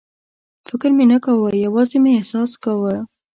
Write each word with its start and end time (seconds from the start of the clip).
فکر 0.67 0.89
مې 0.97 1.05
نه 1.11 1.17
کاوه، 1.23 1.49
یوازې 1.65 1.97
مې 2.03 2.11
احساس 2.17 2.51
کاوه. 2.63 2.95